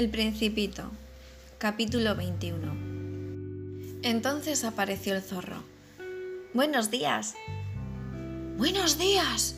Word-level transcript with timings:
El 0.00 0.08
Principito, 0.08 0.90
capítulo 1.58 2.16
21. 2.16 4.00
Entonces 4.02 4.64
apareció 4.64 5.14
el 5.14 5.20
zorro. 5.20 5.62
Buenos 6.54 6.90
días. 6.90 7.34
Buenos 8.56 8.96
días. 8.96 9.56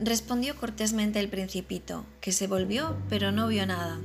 Respondió 0.00 0.56
cortésmente 0.56 1.20
el 1.20 1.28
principito, 1.28 2.04
que 2.20 2.32
se 2.32 2.48
volvió 2.48 2.96
pero 3.08 3.30
no 3.30 3.46
vio 3.46 3.64
nada. 3.64 4.00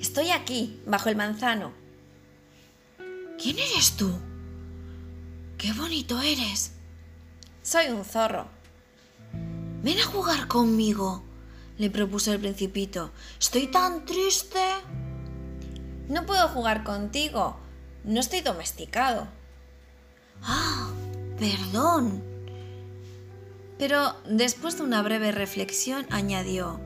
Estoy 0.00 0.30
aquí, 0.30 0.78
bajo 0.86 1.08
el 1.08 1.16
manzano. 1.16 1.72
¿Quién 3.42 3.58
eres 3.58 3.96
tú? 3.96 4.16
¡Qué 5.58 5.72
bonito 5.72 6.22
eres! 6.22 6.74
Soy 7.60 7.88
un 7.88 8.04
zorro. 8.04 8.46
Ven 9.82 9.98
a 9.98 10.04
jugar 10.04 10.46
conmigo, 10.46 11.24
le 11.78 11.90
propuso 11.90 12.32
el 12.32 12.40
principito. 12.40 13.10
Estoy 13.38 13.66
tan 13.68 14.04
triste. 14.04 14.60
No 16.08 16.24
puedo 16.24 16.48
jugar 16.48 16.84
contigo. 16.84 17.56
No 18.04 18.20
estoy 18.20 18.40
domesticado. 18.40 19.26
Ah, 20.42 20.90
perdón. 21.38 22.22
Pero 23.78 24.14
después 24.28 24.78
de 24.78 24.84
una 24.84 25.02
breve 25.02 25.32
reflexión 25.32 26.06
añadió, 26.10 26.80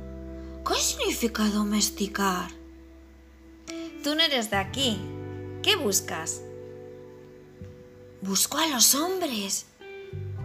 ¿qué 0.67 0.75
significa 0.75 1.45
domesticar? 1.45 2.51
Tú 4.03 4.15
no 4.15 4.23
eres 4.23 4.51
de 4.51 4.57
aquí. 4.57 4.99
¿Qué 5.63 5.77
buscas? 5.77 6.41
Busco 8.23 8.59
a 8.59 8.67
los 8.67 8.95
hombres. 8.95 9.67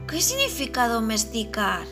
¿Qué 0.07 0.21
significa 0.21 0.87
domesticar? 0.87 1.85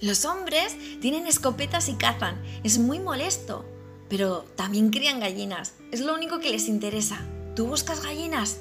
Los 0.00 0.24
hombres 0.24 0.76
tienen 1.00 1.26
escopetas 1.26 1.88
y 1.88 1.94
cazan. 1.94 2.42
Es 2.62 2.78
muy 2.78 2.98
molesto. 3.00 3.64
Pero 4.08 4.44
también 4.54 4.90
crían 4.90 5.20
gallinas. 5.20 5.74
Es 5.90 6.00
lo 6.00 6.14
único 6.14 6.40
que 6.40 6.50
les 6.50 6.68
interesa. 6.68 7.26
¿Tú 7.56 7.66
buscas 7.66 8.02
gallinas? 8.02 8.58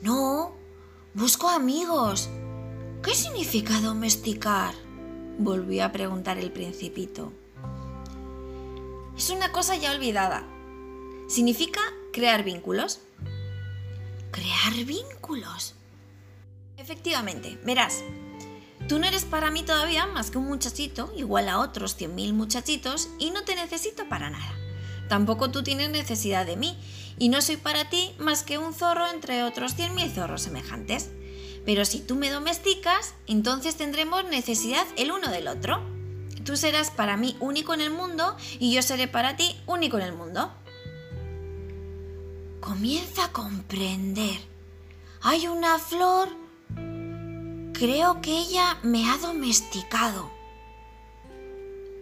No, 0.00 0.52
busco 1.14 1.48
amigos. 1.48 2.28
¿Qué 3.02 3.14
significa 3.14 3.80
domesticar? 3.80 4.74
Volvió 5.38 5.84
a 5.84 5.92
preguntar 5.92 6.38
el 6.38 6.52
principito. 6.52 7.32
Es 9.16 9.30
una 9.30 9.52
cosa 9.52 9.76
ya 9.76 9.92
olvidada. 9.92 10.44
Significa 11.28 11.80
crear 12.12 12.44
vínculos. 12.44 13.00
¿Crear 14.30 14.84
vínculos? 14.84 15.74
Efectivamente, 16.76 17.58
verás. 17.64 18.02
Tú 18.88 18.98
no 18.98 19.06
eres 19.06 19.24
para 19.24 19.50
mí 19.50 19.62
todavía 19.62 20.06
más 20.06 20.30
que 20.30 20.38
un 20.38 20.46
muchachito 20.46 21.12
igual 21.16 21.48
a 21.48 21.60
otros 21.60 21.98
100.000 21.98 22.32
muchachitos 22.32 23.08
y 23.18 23.30
no 23.30 23.42
te 23.42 23.54
necesito 23.54 24.08
para 24.08 24.30
nada. 24.30 24.54
Tampoco 25.08 25.50
tú 25.50 25.62
tienes 25.62 25.90
necesidad 25.90 26.46
de 26.46 26.56
mí 26.56 26.76
y 27.18 27.28
no 27.28 27.40
soy 27.42 27.56
para 27.56 27.88
ti 27.88 28.14
más 28.18 28.42
que 28.42 28.58
un 28.58 28.74
zorro 28.74 29.08
entre 29.08 29.44
otros 29.44 29.76
100.000 29.76 30.14
zorros 30.14 30.42
semejantes. 30.42 31.10
Pero 31.64 31.84
si 31.84 32.00
tú 32.00 32.16
me 32.16 32.30
domesticas, 32.30 33.14
entonces 33.26 33.76
tendremos 33.76 34.24
necesidad 34.24 34.86
el 34.96 35.12
uno 35.12 35.30
del 35.30 35.48
otro. 35.48 35.80
Tú 36.44 36.56
serás 36.56 36.90
para 36.90 37.16
mí 37.16 37.36
único 37.40 37.72
en 37.74 37.82
el 37.82 37.90
mundo 37.90 38.36
y 38.58 38.74
yo 38.74 38.82
seré 38.82 39.06
para 39.06 39.36
ti 39.36 39.54
único 39.66 39.98
en 39.98 40.04
el 40.04 40.12
mundo. 40.12 40.52
Comienza 42.60 43.26
a 43.26 43.32
comprender. 43.32 44.40
Hay 45.20 45.46
una 45.46 45.78
flor. 45.78 46.41
Creo 47.82 48.20
que 48.22 48.30
ella 48.30 48.78
me 48.84 49.10
ha 49.10 49.18
domesticado. 49.18 50.30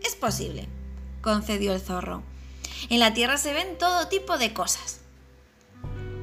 Es 0.03 0.15
posible, 0.15 0.69
concedió 1.23 1.73
el 1.73 1.81
zorro. 1.81 2.23
En 2.91 3.01
la 3.01 3.15
tierra 3.15 3.39
se 3.39 3.55
ven 3.55 3.79
todo 3.79 4.07
tipo 4.09 4.37
de 4.37 4.53
cosas. 4.53 5.01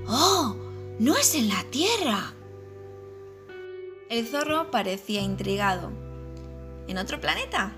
¡Oh! 0.08 0.56
No 1.00 1.18
es 1.18 1.34
en 1.34 1.50
la 1.50 1.64
tierra. 1.72 2.34
El 4.12 4.28
zorro 4.28 4.70
parecía 4.70 5.22
intrigado. 5.22 5.90
¿En 6.88 7.00
otro 7.00 7.20
planeta? 7.20 7.72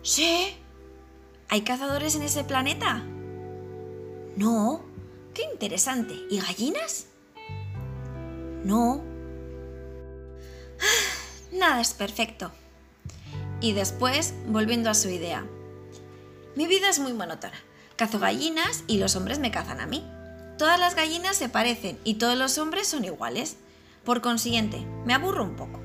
Sí. 0.00 0.56
¿Hay 1.50 1.60
cazadores 1.60 2.14
en 2.14 2.22
ese 2.22 2.42
planeta? 2.42 3.04
No. 4.34 4.80
Qué 5.34 5.42
interesante. 5.42 6.14
¿Y 6.30 6.40
gallinas? 6.40 7.08
No. 8.64 9.15
Nada 11.56 11.80
es 11.80 11.94
perfecto. 11.94 12.52
Y 13.62 13.72
después, 13.72 14.34
volviendo 14.46 14.90
a 14.90 14.94
su 14.94 15.08
idea. 15.08 15.46
Mi 16.54 16.66
vida 16.66 16.90
es 16.90 16.98
muy 16.98 17.14
monótona. 17.14 17.56
Cazo 17.96 18.18
gallinas 18.18 18.84
y 18.86 18.98
los 18.98 19.16
hombres 19.16 19.38
me 19.38 19.50
cazan 19.50 19.80
a 19.80 19.86
mí. 19.86 20.04
Todas 20.58 20.78
las 20.78 20.94
gallinas 20.94 21.36
se 21.36 21.48
parecen 21.48 21.98
y 22.04 22.14
todos 22.14 22.36
los 22.36 22.58
hombres 22.58 22.88
son 22.88 23.06
iguales. 23.06 23.56
Por 24.04 24.20
consiguiente, 24.20 24.86
me 25.06 25.14
aburro 25.14 25.44
un 25.44 25.56
poco. 25.56 25.80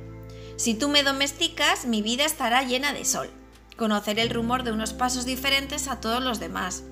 Si 0.57 0.73
tú 0.73 0.89
me 0.89 1.03
domesticas, 1.03 1.85
mi 1.85 2.01
vida 2.01 2.25
estará 2.25 2.63
llena 2.63 2.91
de 2.91 3.05
sol. 3.05 3.29
Conoceré 3.77 4.23
el 4.23 4.29
rumor 4.29 4.63
de 4.63 4.73
unos 4.73 4.91
pasos 4.91 5.25
diferentes 5.25 5.87
a 5.87 6.01
todos 6.01 6.21
los 6.21 6.39
demás. 6.39 6.83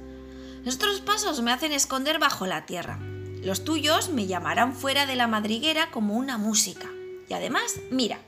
Los 0.63 0.75
otros 0.75 1.01
pasos 1.01 1.41
me 1.41 1.51
hacen 1.51 1.73
esconder 1.73 2.17
bajo 2.17 2.47
la 2.47 2.65
tierra. 2.65 2.97
Los 3.43 3.65
tuyos 3.65 4.09
me 4.09 4.25
llamarán 4.25 4.73
fuera 4.73 5.05
de 5.05 5.17
la 5.17 5.27
madriguera 5.27 5.91
como 5.91 6.15
una 6.15 6.37
música. 6.37 6.87
Y 7.27 7.33
además, 7.33 7.79
mira, 7.91 8.19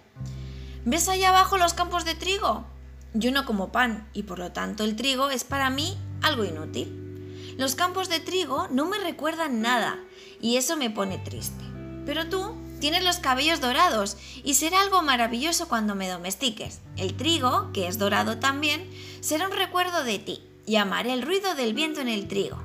¿ves 0.85 1.09
allá 1.09 1.29
abajo 1.29 1.57
los 1.57 1.73
campos 1.73 2.05
de 2.05 2.15
trigo? 2.15 2.65
Yo 3.13 3.31
no 3.31 3.45
como 3.45 3.71
pan 3.71 4.07
y 4.13 4.23
por 4.23 4.39
lo 4.39 4.51
tanto 4.51 4.83
el 4.83 4.95
trigo 4.95 5.29
es 5.29 5.43
para 5.43 5.69
mí 5.69 5.97
algo 6.21 6.45
inútil. 6.45 7.55
Los 7.57 7.75
campos 7.75 8.09
de 8.09 8.19
trigo 8.19 8.67
no 8.69 8.85
me 8.85 8.99
recuerdan 8.99 9.61
nada 9.61 9.99
y 10.39 10.57
eso 10.57 10.77
me 10.77 10.89
pone 10.89 11.17
triste. 11.17 11.63
Pero 12.05 12.27
tú 12.29 12.55
tienes 12.79 13.03
los 13.03 13.19
cabellos 13.19 13.61
dorados 13.61 14.17
y 14.43 14.55
será 14.55 14.81
algo 14.81 15.01
maravilloso 15.01 15.67
cuando 15.67 15.93
me 15.93 16.09
domestiques. 16.09 16.79
El 16.97 17.15
trigo, 17.15 17.71
que 17.73 17.87
es 17.87 17.99
dorado 17.99 18.39
también, 18.39 18.89
será 19.19 19.47
un 19.47 19.55
recuerdo 19.55 20.03
de 20.03 20.19
ti 20.19 20.41
y 20.65 20.77
amaré 20.77 21.13
el 21.13 21.21
ruido 21.21 21.53
del 21.55 21.73
viento 21.73 22.01
en 22.01 22.07
el 22.07 22.27
trigo. 22.27 22.57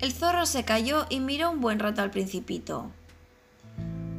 El 0.00 0.12
zorro 0.12 0.46
se 0.46 0.64
calló 0.64 1.06
y 1.10 1.20
miró 1.20 1.50
un 1.50 1.60
buen 1.60 1.78
rato 1.78 2.00
al 2.00 2.10
principito. 2.10 2.90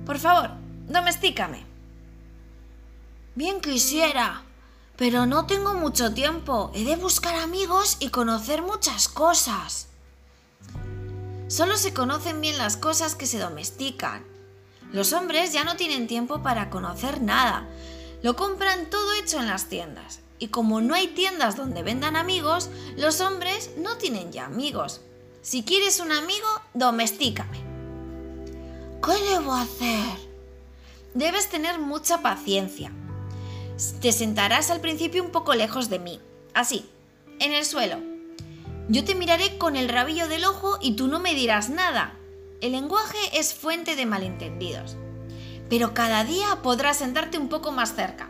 Por 0.05 0.19
favor, 0.19 0.51
domestícame. 0.87 1.70
Bien 3.33 3.61
quisiera, 3.61 4.43
pero 4.97 5.25
no 5.25 5.45
tengo 5.45 5.73
mucho 5.73 6.13
tiempo. 6.13 6.69
He 6.73 6.83
de 6.83 6.97
buscar 6.97 7.35
amigos 7.35 7.95
y 8.01 8.09
conocer 8.09 8.61
muchas 8.61 9.07
cosas. 9.07 9.87
Solo 11.47 11.77
se 11.77 11.93
conocen 11.93 12.41
bien 12.41 12.57
las 12.57 12.75
cosas 12.75 13.15
que 13.15 13.25
se 13.25 13.39
domestican. 13.39 14.25
Los 14.91 15.13
hombres 15.13 15.53
ya 15.53 15.63
no 15.63 15.77
tienen 15.77 16.07
tiempo 16.07 16.43
para 16.43 16.69
conocer 16.69 17.21
nada. 17.21 17.69
Lo 18.21 18.35
compran 18.35 18.89
todo 18.89 19.13
hecho 19.13 19.39
en 19.39 19.47
las 19.47 19.69
tiendas. 19.69 20.19
Y 20.37 20.49
como 20.49 20.81
no 20.81 20.93
hay 20.93 21.07
tiendas 21.07 21.55
donde 21.55 21.83
vendan 21.83 22.17
amigos, 22.17 22.69
los 22.97 23.21
hombres 23.21 23.71
no 23.77 23.95
tienen 23.95 24.33
ya 24.33 24.45
amigos. 24.45 24.99
Si 25.41 25.63
quieres 25.63 26.01
un 26.01 26.11
amigo, 26.11 26.47
domestícame. 26.73 27.59
¿Qué 29.01 29.13
debo 29.29 29.53
hacer? 29.53 30.31
Debes 31.13 31.49
tener 31.49 31.79
mucha 31.79 32.21
paciencia. 32.21 32.91
Te 33.99 34.11
sentarás 34.11 34.69
al 34.69 34.79
principio 34.79 35.23
un 35.23 35.31
poco 35.31 35.55
lejos 35.55 35.89
de 35.89 35.97
mí, 35.97 36.19
así, 36.53 36.89
en 37.39 37.53
el 37.53 37.65
suelo. 37.65 37.97
Yo 38.89 39.03
te 39.03 39.15
miraré 39.15 39.57
con 39.57 39.75
el 39.75 39.89
rabillo 39.89 40.27
del 40.27 40.45
ojo 40.45 40.77
y 40.81 40.95
tú 40.95 41.07
no 41.07 41.19
me 41.19 41.33
dirás 41.33 41.69
nada. 41.69 42.17
El 42.61 42.73
lenguaje 42.73 43.17
es 43.33 43.53
fuente 43.53 43.95
de 43.95 44.05
malentendidos. 44.05 44.97
Pero 45.67 45.93
cada 45.93 46.23
día 46.23 46.61
podrás 46.61 46.97
sentarte 46.97 47.37
un 47.39 47.49
poco 47.49 47.71
más 47.71 47.95
cerca. 47.95 48.29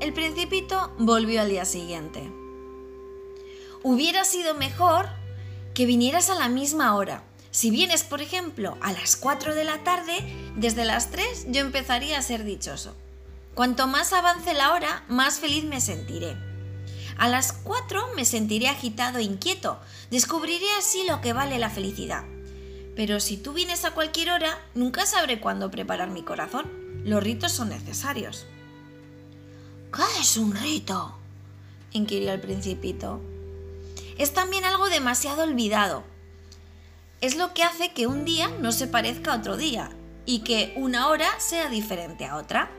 El 0.00 0.12
principito 0.12 0.92
volvió 0.98 1.40
al 1.40 1.48
día 1.48 1.64
siguiente. 1.64 2.30
Hubiera 3.82 4.24
sido 4.24 4.54
mejor 4.54 5.08
que 5.72 5.86
vinieras 5.86 6.28
a 6.28 6.34
la 6.34 6.48
misma 6.48 6.94
hora. 6.96 7.22
Si 7.50 7.70
vienes, 7.70 8.04
por 8.04 8.22
ejemplo, 8.22 8.78
a 8.80 8.92
las 8.92 9.16
4 9.16 9.54
de 9.54 9.64
la 9.64 9.82
tarde, 9.82 10.14
desde 10.56 10.84
las 10.84 11.10
3 11.10 11.46
yo 11.48 11.60
empezaría 11.60 12.18
a 12.18 12.22
ser 12.22 12.44
dichoso. 12.44 12.94
Cuanto 13.54 13.88
más 13.88 14.12
avance 14.12 14.54
la 14.54 14.72
hora, 14.72 15.04
más 15.08 15.40
feliz 15.40 15.64
me 15.64 15.80
sentiré. 15.80 16.36
A 17.18 17.28
las 17.28 17.52
4 17.52 18.14
me 18.14 18.24
sentiré 18.24 18.68
agitado 18.68 19.18
e 19.18 19.24
inquieto. 19.24 19.80
Descubriré 20.10 20.66
así 20.78 21.04
lo 21.08 21.20
que 21.20 21.32
vale 21.32 21.58
la 21.58 21.70
felicidad. 21.70 22.24
Pero 22.94 23.18
si 23.18 23.36
tú 23.36 23.52
vienes 23.52 23.84
a 23.84 23.92
cualquier 23.92 24.30
hora, 24.30 24.58
nunca 24.74 25.04
sabré 25.04 25.40
cuándo 25.40 25.70
preparar 25.70 26.10
mi 26.10 26.22
corazón. 26.22 26.70
Los 27.04 27.22
ritos 27.22 27.52
son 27.52 27.70
necesarios. 27.70 28.46
¿Qué 29.94 30.20
es 30.20 30.36
un 30.36 30.54
rito? 30.54 31.16
inquirió 31.92 32.32
el 32.32 32.40
principito. 32.40 33.20
Es 34.18 34.32
también 34.32 34.64
algo 34.64 34.88
demasiado 34.88 35.42
olvidado. 35.42 36.04
Es 37.20 37.36
lo 37.36 37.52
que 37.52 37.62
hace 37.62 37.92
que 37.92 38.06
un 38.06 38.24
día 38.24 38.48
no 38.60 38.72
se 38.72 38.86
parezca 38.86 39.32
a 39.32 39.36
otro 39.36 39.58
día 39.58 39.90
y 40.24 40.38
que 40.38 40.72
una 40.76 41.08
hora 41.08 41.28
sea 41.38 41.68
diferente 41.68 42.24
a 42.24 42.36
otra. 42.36 42.70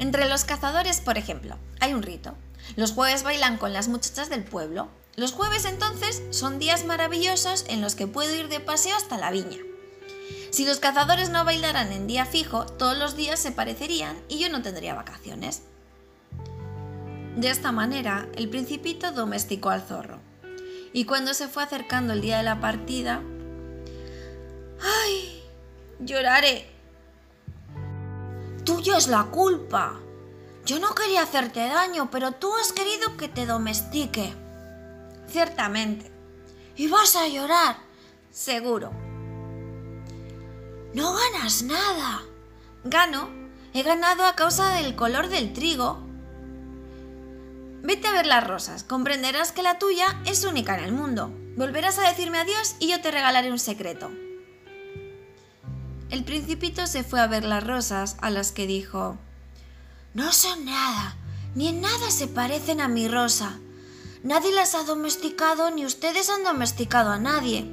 Entre 0.00 0.28
los 0.28 0.44
cazadores, 0.44 1.00
por 1.00 1.18
ejemplo, 1.18 1.56
hay 1.78 1.94
un 1.94 2.02
rito. 2.02 2.34
Los 2.74 2.92
jueves 2.92 3.22
bailan 3.22 3.56
con 3.56 3.72
las 3.72 3.86
muchachas 3.86 4.28
del 4.28 4.42
pueblo. 4.42 4.88
Los 5.14 5.32
jueves 5.32 5.66
entonces 5.66 6.22
son 6.30 6.58
días 6.58 6.84
maravillosos 6.84 7.64
en 7.68 7.80
los 7.80 7.94
que 7.94 8.08
puedo 8.08 8.34
ir 8.34 8.48
de 8.48 8.58
paseo 8.58 8.96
hasta 8.96 9.18
la 9.18 9.30
viña. 9.30 9.58
Si 10.50 10.64
los 10.64 10.80
cazadores 10.80 11.30
no 11.30 11.44
bailaran 11.44 11.92
en 11.92 12.08
día 12.08 12.24
fijo, 12.24 12.66
todos 12.66 12.98
los 12.98 13.16
días 13.16 13.38
se 13.38 13.52
parecerían 13.52 14.16
y 14.28 14.40
yo 14.40 14.48
no 14.48 14.62
tendría 14.62 14.94
vacaciones. 14.94 15.62
De 17.36 17.50
esta 17.50 17.70
manera, 17.70 18.28
el 18.34 18.48
principito 18.48 19.12
domesticó 19.12 19.70
al 19.70 19.82
zorro. 19.82 20.17
Y 20.92 21.04
cuando 21.04 21.34
se 21.34 21.48
fue 21.48 21.62
acercando 21.62 22.12
el 22.12 22.20
día 22.20 22.38
de 22.38 22.44
la 22.44 22.60
partida... 22.60 23.22
¡Ay! 24.80 25.42
Lloraré. 26.00 26.70
Tuyo 28.64 28.96
es 28.96 29.08
la 29.08 29.24
culpa. 29.24 29.98
Yo 30.64 30.78
no 30.78 30.94
quería 30.94 31.22
hacerte 31.22 31.60
daño, 31.60 32.10
pero 32.10 32.32
tú 32.32 32.54
has 32.56 32.72
querido 32.72 33.16
que 33.16 33.28
te 33.28 33.46
domestique. 33.46 34.34
Ciertamente. 35.28 36.12
¿Y 36.76 36.88
vas 36.88 37.16
a 37.16 37.26
llorar? 37.28 37.78
Seguro. 38.30 38.92
No 40.94 41.14
ganas 41.14 41.62
nada. 41.62 42.22
Gano. 42.84 43.30
He 43.74 43.82
ganado 43.82 44.24
a 44.24 44.34
causa 44.34 44.74
del 44.74 44.94
color 44.94 45.28
del 45.28 45.52
trigo. 45.52 46.07
Vete 47.88 48.06
a 48.06 48.12
ver 48.12 48.26
las 48.26 48.46
rosas. 48.46 48.84
Comprenderás 48.84 49.50
que 49.50 49.62
la 49.62 49.78
tuya 49.78 50.20
es 50.26 50.44
única 50.44 50.76
en 50.76 50.84
el 50.84 50.92
mundo. 50.92 51.32
Volverás 51.56 51.98
a 51.98 52.06
decirme 52.06 52.36
adiós 52.36 52.76
y 52.80 52.88
yo 52.88 53.00
te 53.00 53.10
regalaré 53.10 53.50
un 53.50 53.58
secreto. 53.58 54.10
El 56.10 56.22
principito 56.22 56.86
se 56.86 57.02
fue 57.02 57.18
a 57.18 57.26
ver 57.26 57.44
las 57.44 57.66
rosas, 57.66 58.18
a 58.20 58.28
las 58.28 58.52
que 58.52 58.66
dijo 58.66 59.16
No 60.12 60.32
son 60.32 60.66
nada, 60.66 61.16
ni 61.54 61.68
en 61.68 61.80
nada 61.80 62.10
se 62.10 62.26
parecen 62.26 62.82
a 62.82 62.88
mi 62.88 63.08
rosa. 63.08 63.58
Nadie 64.22 64.52
las 64.52 64.74
ha 64.74 64.84
domesticado, 64.84 65.70
ni 65.70 65.86
ustedes 65.86 66.28
han 66.28 66.44
domesticado 66.44 67.10
a 67.10 67.18
nadie. 67.18 67.72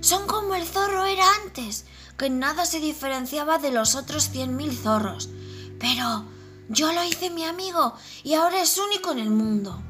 Son 0.00 0.26
como 0.26 0.54
el 0.54 0.64
zorro 0.64 1.04
era 1.04 1.26
antes, 1.44 1.84
que 2.16 2.24
en 2.24 2.38
nada 2.38 2.64
se 2.64 2.80
diferenciaba 2.80 3.58
de 3.58 3.72
los 3.72 3.94
otros 3.94 4.30
cien 4.30 4.56
mil 4.56 4.74
zorros. 4.74 5.28
Pero 5.78 6.24
yo 6.70 6.92
lo 6.92 7.02
hice 7.02 7.30
mi 7.30 7.44
amigo 7.44 7.94
y 8.22 8.34
ahora 8.34 8.62
es 8.62 8.78
único 8.78 9.10
en 9.10 9.18
el 9.18 9.30
mundo. 9.30 9.82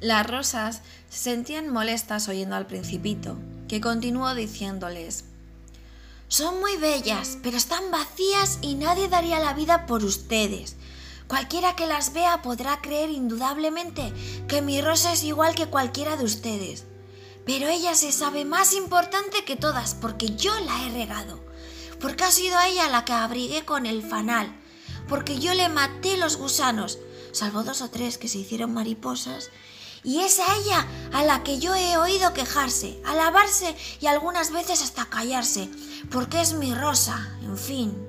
Las 0.00 0.26
rosas 0.26 0.80
se 1.10 1.18
sentían 1.18 1.68
molestas 1.68 2.28
oyendo 2.28 2.56
al 2.56 2.66
principito, 2.66 3.36
que 3.68 3.82
continuó 3.82 4.34
diciéndoles 4.34 5.26
Son 6.28 6.58
muy 6.58 6.76
bellas, 6.76 7.36
pero 7.42 7.58
están 7.58 7.90
vacías 7.90 8.58
y 8.62 8.76
nadie 8.76 9.08
daría 9.08 9.38
la 9.40 9.52
vida 9.52 9.84
por 9.84 10.02
ustedes. 10.02 10.76
Cualquiera 11.28 11.76
que 11.76 11.86
las 11.86 12.14
vea 12.14 12.40
podrá 12.40 12.80
creer 12.80 13.10
indudablemente 13.10 14.12
que 14.48 14.62
mi 14.62 14.80
rosa 14.80 15.12
es 15.12 15.22
igual 15.22 15.54
que 15.54 15.66
cualquiera 15.66 16.16
de 16.16 16.24
ustedes. 16.24 16.84
Pero 17.44 17.68
ella 17.68 17.94
se 17.94 18.10
sabe 18.10 18.46
más 18.46 18.72
importante 18.72 19.44
que 19.44 19.56
todas 19.56 19.94
porque 19.94 20.34
yo 20.34 20.58
la 20.60 20.86
he 20.86 20.90
regado. 20.92 21.44
Porque 22.04 22.24
ha 22.24 22.30
sido 22.30 22.58
a 22.58 22.68
ella 22.68 22.86
la 22.90 23.06
que 23.06 23.14
abrigué 23.14 23.64
con 23.64 23.86
el 23.86 24.02
fanal. 24.02 24.54
Porque 25.08 25.38
yo 25.38 25.54
le 25.54 25.70
maté 25.70 26.18
los 26.18 26.36
gusanos, 26.36 26.98
salvo 27.32 27.62
dos 27.62 27.80
o 27.80 27.88
tres 27.88 28.18
que 28.18 28.28
se 28.28 28.36
hicieron 28.36 28.74
mariposas. 28.74 29.48
Y 30.02 30.20
es 30.20 30.38
a 30.38 30.44
ella 30.58 30.86
a 31.14 31.24
la 31.24 31.42
que 31.42 31.58
yo 31.60 31.74
he 31.74 31.96
oído 31.96 32.34
quejarse, 32.34 33.00
alabarse 33.06 33.74
y 34.02 34.06
algunas 34.06 34.52
veces 34.52 34.82
hasta 34.82 35.06
callarse, 35.06 35.70
porque 36.10 36.42
es 36.42 36.52
mi 36.52 36.74
rosa, 36.74 37.38
en 37.40 37.56
fin. 37.56 38.06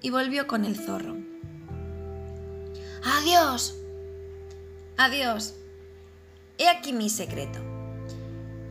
Y 0.00 0.08
volvió 0.08 0.46
con 0.46 0.64
el 0.64 0.76
zorro. 0.76 1.18
Adiós. 3.04 3.74
Adiós. 4.96 5.52
He 6.56 6.66
aquí 6.66 6.94
mi 6.94 7.10
secreto, 7.10 7.58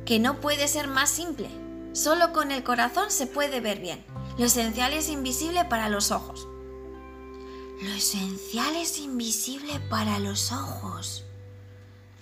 que 0.04 0.18
no 0.18 0.42
puede 0.42 0.68
ser 0.68 0.88
más 0.88 1.12
simple. 1.12 1.63
Solo 1.94 2.34
con 2.34 2.52
el 2.52 2.64
corazón 2.64 3.12
se 3.12 3.28
puede 3.28 3.62
ver 3.62 3.80
bien. 3.80 4.04
Lo 4.38 4.46
esencial 4.46 4.94
es 4.94 5.10
invisible 5.10 5.64
para 5.66 5.90
los 5.90 6.12
ojos. 6.12 6.48
Lo 7.84 7.92
esencial 7.92 8.76
es 8.78 8.98
invisible 9.00 9.80
para 9.90 10.18
los 10.18 10.54
ojos, 10.54 11.26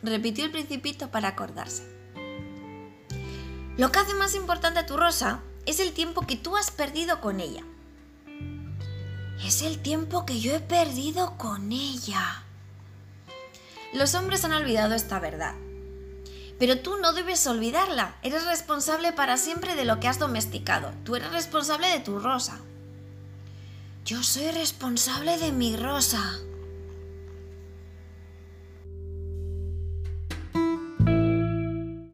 repitió 0.02 0.44
el 0.44 0.52
principito 0.52 1.12
para 1.12 1.28
acordarse. 1.30 1.84
Lo 3.78 3.92
que 3.92 4.00
hace 4.00 4.16
más 4.16 4.34
importante 4.34 4.80
a 4.80 4.86
tu 4.88 4.98
rosa 4.98 5.42
es 5.68 5.80
el 5.80 5.94
tiempo 5.94 6.22
que 6.22 6.36
tú 6.36 6.58
has 6.58 6.72
perdido 6.72 7.22
con 7.22 7.40
ella. 7.40 7.64
Es 9.46 9.62
el 9.62 9.80
tiempo 9.84 10.26
que 10.26 10.40
yo 10.40 10.56
he 10.56 10.62
perdido 10.62 11.38
con 11.38 11.72
ella. 11.72 12.44
Los 13.94 14.16
hombres 14.16 14.44
han 14.44 14.54
olvidado 14.54 14.96
esta 14.96 15.20
verdad. 15.20 15.54
Pero 16.62 16.78
tú 16.78 16.98
no 16.98 17.12
debes 17.14 17.48
olvidarla. 17.48 18.14
Eres 18.22 18.46
responsable 18.46 19.14
para 19.14 19.38
siempre 19.38 19.76
de 19.76 19.84
lo 19.84 20.00
que 20.00 20.08
has 20.08 20.20
domesticado. 20.20 20.94
Tú 21.04 21.16
eres 21.16 21.32
responsable 21.32 21.88
de 21.88 22.02
tu 22.02 22.20
rosa. 22.20 22.60
Yo 24.06 24.22
soy 24.22 24.52
responsable 24.52 25.40
de 25.40 25.52
mi 25.52 25.76
rosa. 25.76 26.22